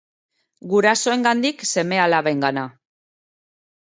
[0.71, 2.65] Gurasoengandik seme-alabengana.